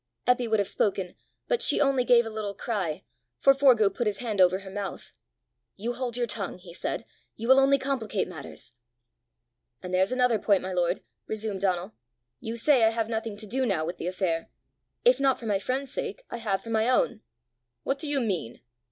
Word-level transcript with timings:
Eppy 0.25 0.49
would 0.49 0.57
have 0.57 0.67
spoken; 0.67 1.13
but 1.47 1.61
she 1.61 1.79
only 1.79 2.03
gave 2.03 2.25
a 2.25 2.29
little 2.31 2.55
cry, 2.55 3.03
for 3.39 3.53
Forgue 3.53 3.93
put 3.93 4.07
his 4.07 4.17
hand 4.17 4.41
over 4.41 4.57
her 4.57 4.69
mouth. 4.71 5.11
"You 5.75 5.93
hold 5.93 6.17
your 6.17 6.25
tongue!" 6.25 6.57
he 6.57 6.73
said; 6.73 7.05
"you 7.35 7.47
will 7.47 7.59
only 7.59 7.77
complicate 7.77 8.27
matters!" 8.27 8.73
"And 9.83 9.93
there's 9.93 10.11
another 10.11 10.39
point, 10.39 10.63
my 10.63 10.73
lord," 10.73 11.03
resumed 11.27 11.61
Donal: 11.61 11.93
"you 12.39 12.57
say 12.57 12.83
I 12.83 12.89
have 12.89 13.09
nothing 13.09 13.37
to 13.37 13.45
do 13.45 13.63
now 13.63 13.85
with 13.85 13.97
the 13.97 14.07
affair: 14.07 14.49
if 15.05 15.19
not 15.19 15.39
for 15.39 15.45
my 15.45 15.59
friend's 15.59 15.91
sake, 15.93 16.23
I 16.31 16.37
have 16.37 16.63
for 16.63 16.71
my 16.71 16.89
own." 16.89 17.21
"What 17.83 17.99
do 17.99 18.09
you 18.09 18.19
mean?" 18.21 18.59